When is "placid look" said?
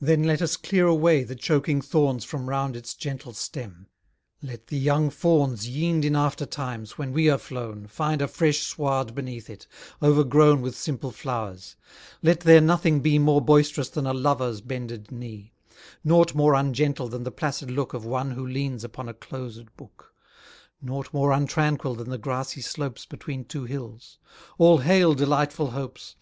17.30-17.92